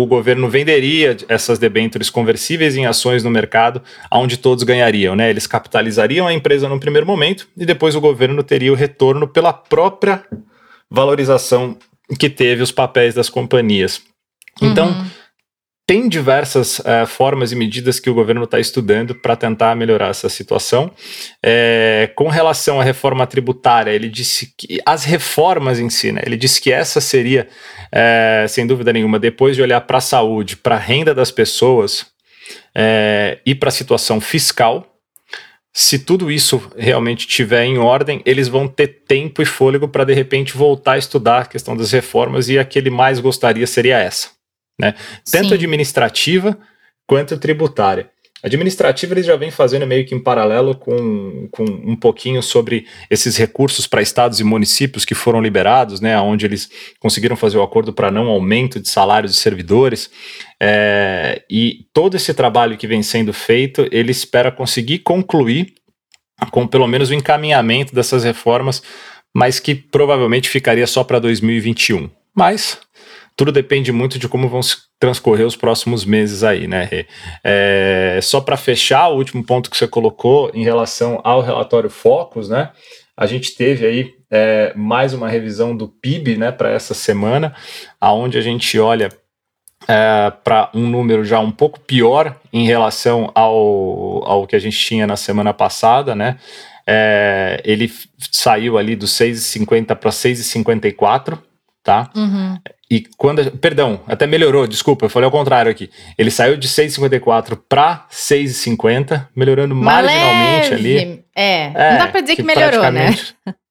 o 0.00 0.06
governo 0.06 0.48
venderia 0.48 1.16
essas 1.28 1.58
debêntures 1.58 2.08
conversíveis 2.08 2.76
em 2.76 2.86
ações 2.86 3.24
no 3.24 3.30
mercado, 3.30 3.82
onde 4.12 4.36
todos 4.36 4.62
ganhariam, 4.62 5.16
né? 5.16 5.28
Eles 5.28 5.44
capitalizariam 5.44 6.24
a 6.24 6.32
empresa 6.32 6.68
no 6.68 6.78
primeiro 6.78 7.04
momento 7.04 7.48
e 7.56 7.66
depois 7.66 7.96
o 7.96 8.00
governo 8.00 8.44
teria 8.44 8.72
o 8.72 8.76
retorno 8.76 9.26
pela 9.26 9.52
própria 9.52 10.24
valorização 10.88 11.76
que 12.16 12.30
teve 12.30 12.62
os 12.62 12.70
papéis 12.70 13.12
das 13.12 13.28
companhias. 13.28 14.00
Então, 14.62 14.86
uhum. 14.86 15.06
Tem 15.88 16.06
diversas 16.06 16.80
uh, 16.80 17.06
formas 17.06 17.50
e 17.50 17.56
medidas 17.56 17.98
que 17.98 18.10
o 18.10 18.14
governo 18.14 18.44
está 18.44 18.60
estudando 18.60 19.14
para 19.14 19.34
tentar 19.34 19.74
melhorar 19.74 20.08
essa 20.08 20.28
situação. 20.28 20.92
É, 21.42 22.10
com 22.14 22.28
relação 22.28 22.78
à 22.78 22.84
reforma 22.84 23.26
tributária, 23.26 23.90
ele 23.90 24.10
disse 24.10 24.52
que 24.54 24.78
as 24.84 25.04
reformas 25.04 25.80
em 25.80 25.88
si, 25.88 26.12
né, 26.12 26.20
ele 26.26 26.36
disse 26.36 26.60
que 26.60 26.70
essa 26.70 27.00
seria, 27.00 27.48
é, 27.90 28.44
sem 28.46 28.66
dúvida 28.66 28.92
nenhuma, 28.92 29.18
depois 29.18 29.56
de 29.56 29.62
olhar 29.62 29.80
para 29.80 29.96
a 29.96 30.02
saúde, 30.02 30.58
para 30.58 30.74
a 30.74 30.78
renda 30.78 31.14
das 31.14 31.30
pessoas 31.30 32.04
é, 32.74 33.38
e 33.46 33.54
para 33.54 33.70
a 33.70 33.72
situação 33.72 34.20
fiscal, 34.20 34.94
se 35.72 35.98
tudo 36.00 36.30
isso 36.30 36.70
realmente 36.76 37.20
estiver 37.20 37.64
em 37.64 37.78
ordem, 37.78 38.20
eles 38.26 38.46
vão 38.46 38.68
ter 38.68 39.04
tempo 39.06 39.40
e 39.40 39.46
fôlego 39.46 39.88
para 39.88 40.04
de 40.04 40.12
repente 40.12 40.54
voltar 40.54 40.92
a 40.92 40.98
estudar 40.98 41.38
a 41.38 41.46
questão 41.46 41.74
das 41.74 41.92
reformas 41.92 42.50
e 42.50 42.58
a 42.58 42.64
que 42.64 42.78
ele 42.78 42.90
mais 42.90 43.20
gostaria 43.20 43.66
seria 43.66 43.98
essa, 43.98 44.28
né? 44.78 44.94
Tanto 45.30 45.48
Sim. 45.48 45.54
administrativa 45.54 46.58
quanto 47.06 47.38
tributária. 47.38 48.10
Administrativa 48.40 49.14
eles 49.14 49.26
já 49.26 49.34
vêm 49.34 49.50
fazendo 49.50 49.84
meio 49.84 50.06
que 50.06 50.14
em 50.14 50.22
paralelo 50.22 50.76
com, 50.76 51.48
com 51.50 51.64
um 51.64 51.96
pouquinho 51.96 52.40
sobre 52.40 52.86
esses 53.10 53.36
recursos 53.36 53.84
para 53.84 54.00
estados 54.00 54.38
e 54.38 54.44
municípios 54.44 55.04
que 55.04 55.14
foram 55.14 55.40
liberados, 55.40 56.00
né, 56.00 56.18
onde 56.20 56.46
eles 56.46 56.70
conseguiram 57.00 57.34
fazer 57.34 57.58
o 57.58 57.62
acordo 57.62 57.92
para 57.92 58.12
não 58.12 58.28
aumento 58.28 58.78
de 58.78 58.88
salários 58.88 59.32
de 59.32 59.38
servidores. 59.38 60.08
É, 60.60 61.42
e 61.50 61.86
todo 61.92 62.16
esse 62.16 62.32
trabalho 62.32 62.76
que 62.76 62.86
vem 62.86 63.02
sendo 63.02 63.32
feito, 63.32 63.88
ele 63.90 64.12
espera 64.12 64.52
conseguir 64.52 65.00
concluir 65.00 65.74
com 66.52 66.64
pelo 66.64 66.86
menos 66.86 67.10
o 67.10 67.14
encaminhamento 67.14 67.92
dessas 67.92 68.22
reformas, 68.22 68.80
mas 69.34 69.58
que 69.58 69.74
provavelmente 69.74 70.48
ficaria 70.48 70.86
só 70.86 71.02
para 71.02 71.18
2021. 71.18 72.08
Mas 72.32 72.78
tudo 73.38 73.52
depende 73.52 73.92
muito 73.92 74.18
de 74.18 74.28
como 74.28 74.48
vão 74.48 74.58
transcorrer 74.98 75.46
os 75.46 75.54
próximos 75.54 76.04
meses 76.04 76.42
aí, 76.42 76.66
né? 76.66 76.88
É, 77.44 78.18
só 78.20 78.40
para 78.40 78.56
fechar, 78.56 79.06
o 79.06 79.16
último 79.16 79.44
ponto 79.44 79.70
que 79.70 79.76
você 79.76 79.86
colocou 79.86 80.50
em 80.52 80.64
relação 80.64 81.20
ao 81.22 81.40
relatório 81.40 81.88
Focus, 81.88 82.48
né? 82.48 82.72
A 83.16 83.26
gente 83.26 83.54
teve 83.54 83.86
aí 83.86 84.10
é, 84.28 84.72
mais 84.74 85.14
uma 85.14 85.28
revisão 85.28 85.76
do 85.76 85.86
PIB, 85.86 86.36
né, 86.36 86.50
para 86.50 86.72
essa 86.72 86.94
semana, 86.94 87.54
aonde 88.00 88.36
a 88.36 88.40
gente 88.40 88.76
olha 88.76 89.08
é, 89.86 90.32
para 90.42 90.68
um 90.74 90.88
número 90.88 91.24
já 91.24 91.38
um 91.38 91.52
pouco 91.52 91.78
pior 91.78 92.36
em 92.52 92.66
relação 92.66 93.30
ao, 93.36 94.24
ao 94.28 94.46
que 94.48 94.56
a 94.56 94.58
gente 94.58 94.76
tinha 94.76 95.06
na 95.06 95.16
semana 95.16 95.54
passada, 95.54 96.12
né? 96.12 96.38
é, 96.90 97.60
ele 97.66 97.92
saiu 98.32 98.78
ali 98.78 98.96
dos 98.96 99.10
6,50 99.10 99.94
para 99.94 100.10
6,54, 100.10 101.38
tá? 101.88 102.10
Uhum. 102.14 102.58
E 102.90 103.02
quando. 103.16 103.50
Perdão, 103.52 104.02
até 104.06 104.26
melhorou, 104.26 104.66
desculpa, 104.66 105.06
eu 105.06 105.10
falei 105.10 105.24
ao 105.24 105.30
contrário 105.30 105.70
aqui. 105.70 105.88
Ele 106.18 106.30
saiu 106.30 106.54
de 106.58 106.68
6,54 106.68 107.58
para 107.66 108.06
6,50, 108.12 109.26
melhorando 109.34 109.74
Uma 109.74 109.84
marginalmente 109.84 110.70
leve. 110.70 110.74
ali. 110.74 111.24
É, 111.34 111.72
é, 111.74 111.90
não 111.92 111.98
dá 111.98 112.08
para 112.08 112.20
dizer 112.20 112.36
que, 112.36 112.42
que 112.42 112.46
melhorou, 112.46 112.90
né? 112.92 113.16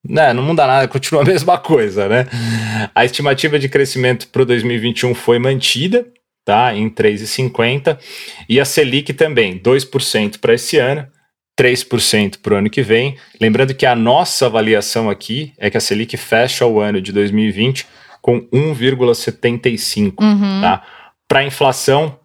Né, 0.09 0.33
não 0.33 0.41
muda 0.41 0.65
nada, 0.65 0.87
continua 0.89 1.21
a 1.21 1.25
mesma 1.25 1.59
coisa, 1.59 2.07
né? 2.07 2.25
A 2.95 3.05
estimativa 3.05 3.59
de 3.59 3.69
crescimento 3.69 4.27
para 4.29 4.43
2021 4.45 5.13
foi 5.13 5.37
mantida, 5.37 6.07
tá? 6.43 6.73
Em 6.73 6.89
3,50 6.89 7.99
e 8.49 8.59
a 8.59 8.65
Selic 8.65 9.13
também, 9.13 9.59
2% 9.59 10.39
para 10.39 10.55
esse 10.55 10.77
ano, 10.77 11.05
3% 11.59 12.37
para 12.41 12.53
o 12.55 12.57
ano 12.57 12.69
que 12.69 12.81
vem. 12.81 13.15
Lembrando 13.39 13.75
que 13.75 13.85
a 13.85 13.95
nossa 13.95 14.45
avaliação 14.47 15.07
aqui 15.07 15.53
é 15.57 15.69
que 15.69 15.77
a 15.77 15.81
Selic 15.81 16.15
fecha 16.17 16.65
o 16.65 16.79
ano 16.79 16.99
de 17.01 17.11
2020 17.11 17.85
com 18.27 18.41
1,75, 18.51 20.15
uhum. 20.19 20.59
tá? 20.61 20.83
Para 21.29 21.39
a 21.39 21.45
inflação, 21.45 22.19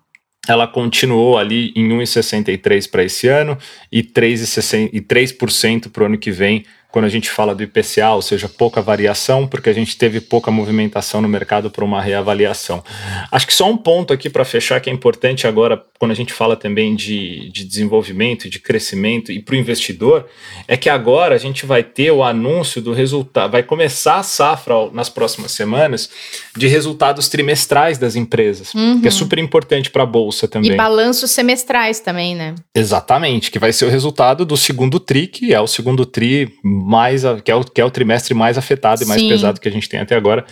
ela 0.48 0.66
continuou 0.66 1.38
ali 1.38 1.72
em 1.76 1.88
1,63 1.90 2.90
para 2.90 3.04
esse 3.04 3.28
ano 3.28 3.56
e 3.92 4.02
3% 4.02 5.92
para 5.92 6.02
o 6.02 6.06
ano 6.06 6.18
que 6.18 6.32
vem 6.32 6.64
quando 6.92 7.06
a 7.06 7.08
gente 7.08 7.30
fala 7.30 7.54
do 7.54 7.62
IPCA, 7.62 8.10
ou 8.10 8.20
seja, 8.20 8.48
pouca 8.48 8.82
variação, 8.82 9.46
porque 9.46 9.70
a 9.70 9.72
gente 9.72 9.96
teve 9.96 10.20
pouca 10.20 10.50
movimentação 10.50 11.22
no 11.22 11.28
mercado 11.28 11.70
para 11.70 11.82
uma 11.82 12.02
reavaliação. 12.02 12.84
Acho 13.30 13.46
que 13.46 13.54
só 13.54 13.68
um 13.68 13.78
ponto 13.78 14.12
aqui 14.12 14.28
para 14.28 14.44
fechar 14.44 14.78
que 14.78 14.90
é 14.90 14.92
importante 14.92 15.46
agora, 15.46 15.82
quando 15.98 16.10
a 16.10 16.14
gente 16.14 16.34
fala 16.34 16.54
também 16.54 16.94
de, 16.94 17.48
de 17.50 17.64
desenvolvimento, 17.64 18.48
de 18.48 18.58
crescimento 18.58 19.32
e 19.32 19.40
para 19.40 19.54
o 19.54 19.58
investidor, 19.58 20.26
é 20.68 20.76
que 20.76 20.90
agora 20.90 21.34
a 21.34 21.38
gente 21.38 21.64
vai 21.64 21.82
ter 21.82 22.10
o 22.10 22.22
anúncio 22.22 22.82
do 22.82 22.92
resultado, 22.92 23.52
vai 23.52 23.62
começar 23.62 24.16
a 24.16 24.22
safra 24.22 24.74
nas 24.92 25.08
próximas 25.08 25.52
semanas 25.52 26.10
de 26.54 26.68
resultados 26.68 27.28
trimestrais 27.28 27.96
das 27.96 28.16
empresas, 28.16 28.74
uhum. 28.74 29.00
que 29.00 29.08
é 29.08 29.10
super 29.10 29.38
importante 29.38 29.90
para 29.90 30.02
a 30.02 30.06
Bolsa 30.06 30.46
também. 30.46 30.72
E 30.72 30.76
balanços 30.76 31.30
semestrais 31.30 32.00
também, 32.00 32.34
né? 32.34 32.54
Exatamente, 32.74 33.50
que 33.50 33.58
vai 33.58 33.72
ser 33.72 33.86
o 33.86 33.88
resultado 33.88 34.44
do 34.44 34.58
segundo 34.58 35.00
TRI, 35.00 35.26
que 35.26 35.54
é 35.54 35.60
o 35.60 35.66
segundo 35.66 36.04
TRI 36.04 36.52
mais 36.82 37.22
que 37.44 37.50
é 37.50 37.54
o, 37.54 37.64
que 37.64 37.80
é 37.80 37.84
o 37.84 37.90
trimestre 37.90 38.34
mais 38.34 38.58
afetado 38.58 39.02
e 39.02 39.06
mais 39.06 39.20
Sim. 39.20 39.28
pesado 39.28 39.60
que 39.60 39.68
a 39.68 39.72
gente 39.72 39.88
tem 39.88 40.00
até 40.00 40.14
agora 40.14 40.44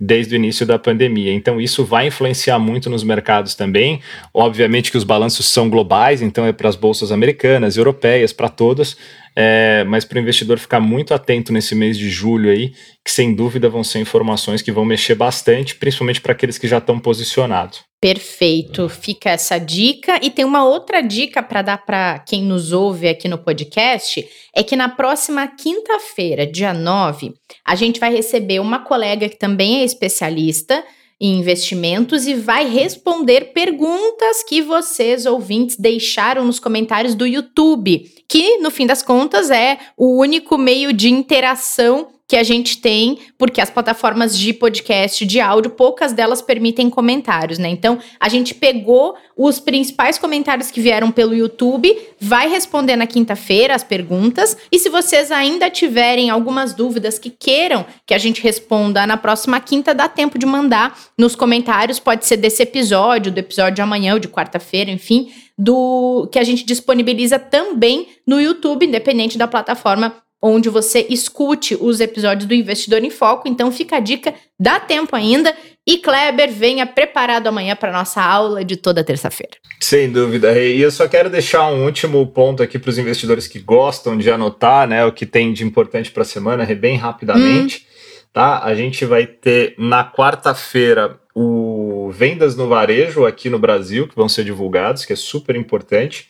desde 0.00 0.34
o 0.34 0.36
início 0.36 0.66
da 0.66 0.78
pandemia. 0.78 1.32
Então 1.32 1.60
isso 1.60 1.84
vai 1.84 2.06
influenciar 2.06 2.58
muito 2.58 2.90
nos 2.90 3.04
mercados 3.04 3.54
também. 3.54 4.00
Obviamente 4.32 4.90
que 4.90 4.96
os 4.96 5.04
balanços 5.04 5.46
são 5.46 5.68
globais, 5.68 6.22
então 6.22 6.46
é 6.46 6.52
para 6.52 6.68
as 6.68 6.76
bolsas 6.76 7.12
americanas, 7.12 7.76
europeias, 7.76 8.32
para 8.32 8.48
todas. 8.48 8.96
É, 9.36 9.82
mas 9.84 10.04
para 10.04 10.18
o 10.18 10.20
investidor 10.20 10.58
ficar 10.58 10.78
muito 10.78 11.12
atento 11.12 11.52
nesse 11.52 11.74
mês 11.74 11.98
de 11.98 12.08
julho 12.08 12.50
aí, 12.50 12.72
que 13.04 13.10
sem 13.10 13.34
dúvida 13.34 13.68
vão 13.68 13.82
ser 13.82 13.98
informações 13.98 14.62
que 14.62 14.70
vão 14.70 14.84
mexer 14.84 15.14
bastante, 15.14 15.74
principalmente 15.74 16.20
para 16.20 16.32
aqueles 16.32 16.56
que 16.56 16.68
já 16.68 16.78
estão 16.78 17.00
posicionados. 17.00 17.82
Perfeito, 18.00 18.88
fica 18.88 19.30
essa 19.30 19.58
dica. 19.58 20.20
E 20.22 20.30
tem 20.30 20.44
uma 20.44 20.64
outra 20.64 21.00
dica 21.00 21.42
para 21.42 21.62
dar 21.62 21.78
para 21.78 22.18
quem 22.18 22.42
nos 22.42 22.70
ouve 22.70 23.08
aqui 23.08 23.28
no 23.28 23.38
podcast: 23.38 24.24
é 24.54 24.62
que 24.62 24.76
na 24.76 24.88
próxima 24.88 25.46
quinta-feira, 25.48 26.46
dia 26.46 26.74
9, 26.74 27.32
a 27.66 27.74
gente 27.74 27.98
vai 27.98 28.12
receber 28.12 28.60
uma 28.60 28.80
colega 28.80 29.28
que 29.28 29.38
também 29.38 29.80
é 29.80 29.84
especialista 29.84 30.84
em 31.20 31.38
investimentos 31.38 32.26
e 32.26 32.34
vai 32.34 32.68
responder 32.68 33.52
perguntas 33.52 34.42
que 34.42 34.60
vocês, 34.60 35.26
ouvintes, 35.26 35.76
deixaram 35.76 36.44
nos 36.44 36.58
comentários 36.58 37.14
do 37.14 37.26
YouTube, 37.26 38.10
que 38.28 38.58
no 38.58 38.70
fim 38.70 38.86
das 38.86 39.02
contas 39.02 39.50
é 39.50 39.78
o 39.96 40.18
único 40.20 40.58
meio 40.58 40.92
de 40.92 41.08
interação 41.08 42.13
que 42.26 42.36
a 42.36 42.42
gente 42.42 42.78
tem, 42.78 43.18
porque 43.36 43.60
as 43.60 43.70
plataformas 43.70 44.36
de 44.36 44.52
podcast 44.54 45.26
de 45.26 45.40
áudio, 45.40 45.70
poucas 45.70 46.12
delas 46.12 46.40
permitem 46.40 46.88
comentários, 46.88 47.58
né? 47.58 47.68
Então, 47.68 47.98
a 48.18 48.28
gente 48.30 48.54
pegou 48.54 49.14
os 49.36 49.60
principais 49.60 50.16
comentários 50.16 50.70
que 50.70 50.80
vieram 50.80 51.10
pelo 51.10 51.34
YouTube, 51.34 51.94
vai 52.18 52.48
responder 52.48 52.96
na 52.96 53.06
quinta-feira 53.06 53.74
as 53.74 53.84
perguntas, 53.84 54.56
e 54.72 54.78
se 54.78 54.88
vocês 54.88 55.30
ainda 55.30 55.68
tiverem 55.68 56.30
algumas 56.30 56.72
dúvidas 56.72 57.18
que 57.18 57.28
queiram 57.28 57.84
que 58.06 58.14
a 58.14 58.18
gente 58.18 58.40
responda 58.40 59.06
na 59.06 59.18
próxima 59.18 59.60
quinta, 59.60 59.94
dá 59.94 60.08
tempo 60.08 60.38
de 60.38 60.46
mandar 60.46 60.98
nos 61.18 61.36
comentários, 61.36 61.98
pode 61.98 62.24
ser 62.24 62.38
desse 62.38 62.62
episódio, 62.62 63.32
do 63.32 63.38
episódio 63.38 63.74
de 63.74 63.82
amanhã 63.82 64.14
ou 64.14 64.18
de 64.18 64.28
quarta-feira, 64.28 64.90
enfim, 64.90 65.30
do 65.58 66.28
que 66.32 66.38
a 66.38 66.44
gente 66.44 66.64
disponibiliza 66.64 67.38
também 67.38 68.08
no 68.26 68.40
YouTube, 68.40 68.86
independente 68.86 69.36
da 69.36 69.46
plataforma 69.46 70.23
onde 70.46 70.68
você 70.68 71.06
escute 71.08 71.74
os 71.74 72.00
episódios 72.00 72.46
do 72.46 72.52
Investidor 72.52 73.02
em 73.02 73.08
Foco. 73.08 73.48
Então 73.48 73.72
fica 73.72 73.96
a 73.96 74.00
dica, 74.00 74.34
dá 74.60 74.78
tempo 74.78 75.16
ainda. 75.16 75.56
E 75.86 75.96
Kleber, 75.96 76.52
venha 76.52 76.84
preparado 76.84 77.46
amanhã 77.46 77.74
para 77.74 77.90
nossa 77.90 78.22
aula 78.22 78.62
de 78.62 78.76
toda 78.76 79.02
terça-feira. 79.02 79.56
Sem 79.80 80.12
dúvida. 80.12 80.52
E 80.58 80.82
eu 80.82 80.90
só 80.90 81.08
quero 81.08 81.30
deixar 81.30 81.70
um 81.70 81.86
último 81.86 82.26
ponto 82.26 82.62
aqui 82.62 82.78
para 82.78 82.90
os 82.90 82.98
investidores 82.98 83.46
que 83.46 83.58
gostam 83.58 84.18
de 84.18 84.30
anotar, 84.30 84.86
né, 84.86 85.02
o 85.06 85.12
que 85.12 85.24
tem 85.24 85.50
de 85.50 85.64
importante 85.64 86.10
para 86.10 86.22
a 86.22 86.26
semana, 86.26 86.66
bem 86.74 86.98
rapidamente. 86.98 87.78
Hum. 87.78 88.26
Tá? 88.30 88.62
A 88.64 88.74
gente 88.74 89.06
vai 89.06 89.26
ter 89.26 89.74
na 89.78 90.04
quarta-feira 90.04 91.18
o 91.34 92.10
vendas 92.12 92.54
no 92.54 92.68
varejo 92.68 93.24
aqui 93.24 93.48
no 93.48 93.58
Brasil, 93.58 94.06
que 94.06 94.14
vão 94.14 94.28
ser 94.28 94.44
divulgados, 94.44 95.06
que 95.06 95.12
é 95.14 95.16
super 95.16 95.56
importante. 95.56 96.28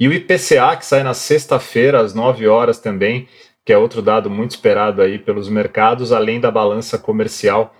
E 0.00 0.08
o 0.08 0.12
IPCA, 0.12 0.76
que 0.76 0.84
sai 0.84 1.04
na 1.04 1.14
sexta-feira, 1.14 2.00
às 2.00 2.12
9 2.12 2.48
horas 2.48 2.80
também, 2.80 3.28
que 3.64 3.72
é 3.72 3.78
outro 3.78 4.02
dado 4.02 4.28
muito 4.28 4.50
esperado 4.50 5.02
aí 5.02 5.18
pelos 5.18 5.48
mercados, 5.48 6.12
além 6.12 6.40
da 6.40 6.50
balança 6.50 6.98
comercial, 6.98 7.74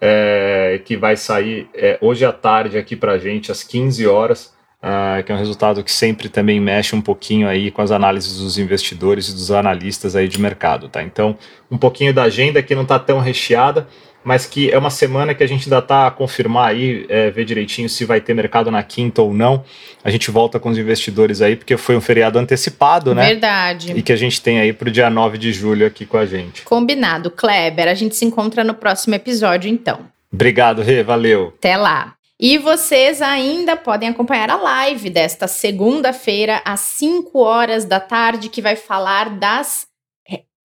é, 0.00 0.80
que 0.84 0.96
vai 0.96 1.16
sair 1.16 1.68
é, 1.74 1.98
hoje 2.00 2.24
à 2.24 2.32
tarde 2.32 2.78
aqui 2.78 2.96
para 2.96 3.12
a 3.12 3.18
gente, 3.18 3.50
às 3.50 3.62
15 3.62 4.06
horas, 4.06 4.54
uh, 4.82 5.22
que 5.22 5.32
é 5.32 5.34
um 5.34 5.38
resultado 5.38 5.82
que 5.82 5.92
sempre 5.92 6.28
também 6.28 6.60
mexe 6.60 6.94
um 6.94 7.00
pouquinho 7.00 7.48
aí 7.48 7.70
com 7.70 7.82
as 7.82 7.90
análises 7.90 8.38
dos 8.38 8.58
investidores 8.58 9.28
e 9.28 9.32
dos 9.32 9.50
analistas 9.50 10.14
aí 10.14 10.28
de 10.28 10.40
mercado, 10.40 10.88
tá? 10.88 11.02
Então, 11.02 11.36
um 11.70 11.78
pouquinho 11.78 12.12
da 12.12 12.24
agenda 12.24 12.62
que 12.62 12.74
não 12.74 12.82
está 12.82 12.98
tão 12.98 13.18
recheada, 13.18 13.86
mas 14.26 14.44
que 14.44 14.72
é 14.72 14.76
uma 14.76 14.90
semana 14.90 15.32
que 15.36 15.44
a 15.44 15.46
gente 15.46 15.66
ainda 15.66 15.78
está 15.78 16.08
a 16.08 16.10
confirmar 16.10 16.70
aí, 16.70 17.06
é, 17.08 17.30
ver 17.30 17.44
direitinho 17.44 17.88
se 17.88 18.04
vai 18.04 18.20
ter 18.20 18.34
mercado 18.34 18.72
na 18.72 18.82
quinta 18.82 19.22
ou 19.22 19.32
não. 19.32 19.62
A 20.02 20.10
gente 20.10 20.32
volta 20.32 20.58
com 20.58 20.68
os 20.68 20.76
investidores 20.76 21.40
aí, 21.40 21.54
porque 21.54 21.76
foi 21.76 21.96
um 21.96 22.00
feriado 22.00 22.36
antecipado, 22.36 23.14
né? 23.14 23.24
Verdade. 23.24 23.92
E 23.92 24.02
que 24.02 24.12
a 24.12 24.16
gente 24.16 24.42
tem 24.42 24.58
aí 24.58 24.72
para 24.72 24.88
o 24.88 24.90
dia 24.90 25.08
9 25.08 25.38
de 25.38 25.52
julho 25.52 25.86
aqui 25.86 26.04
com 26.04 26.16
a 26.16 26.26
gente. 26.26 26.62
Combinado. 26.62 27.30
Kleber, 27.30 27.86
a 27.86 27.94
gente 27.94 28.16
se 28.16 28.24
encontra 28.24 28.64
no 28.64 28.74
próximo 28.74 29.14
episódio, 29.14 29.70
então. 29.70 30.00
Obrigado, 30.32 30.82
Rê, 30.82 31.04
valeu. 31.04 31.54
Até 31.58 31.76
lá. 31.76 32.14
E 32.40 32.58
vocês 32.58 33.22
ainda 33.22 33.76
podem 33.76 34.08
acompanhar 34.08 34.50
a 34.50 34.56
live 34.56 35.08
desta 35.08 35.46
segunda-feira, 35.46 36.60
às 36.64 36.80
5 36.80 37.38
horas 37.38 37.84
da 37.84 38.00
tarde, 38.00 38.48
que 38.48 38.60
vai 38.60 38.74
falar 38.74 39.30
das 39.30 39.86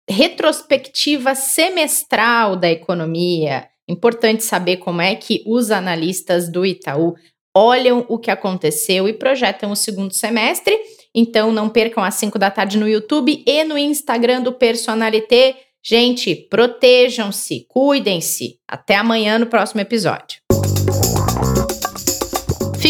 retrospectiva 0.10 1.36
semestral 1.36 2.56
da 2.56 2.70
economia. 2.70 3.68
Importante 3.88 4.44
saber 4.44 4.78
como 4.78 5.02
é 5.02 5.16
que 5.16 5.44
os 5.46 5.72
analistas 5.72 6.52
do 6.52 6.66
Itaú 6.66 7.16
olham 7.56 8.06
o 8.10 8.18
que 8.18 8.32
aconteceu 8.32 9.08
e 9.08 9.14
projetam 9.14 9.72
o 9.72 9.76
segundo 9.76 10.14
semestre. 10.14 10.78
Então 11.14 11.52
não 11.52 11.70
percam 11.70 12.04
às 12.04 12.16
5 12.16 12.40
da 12.40 12.50
tarde 12.50 12.78
no 12.78 12.88
YouTube 12.88 13.44
e 13.46 13.64
no 13.64 13.78
Instagram 13.78 14.42
do 14.42 14.54
Personalité. 14.54 15.56
Gente, 15.86 16.36
protejam-se, 16.50 17.66
cuidem-se. 17.68 18.58
Até 18.68 18.96
amanhã 18.96 19.38
no 19.38 19.48
próximo 19.48 19.82
episódio. 19.82 20.43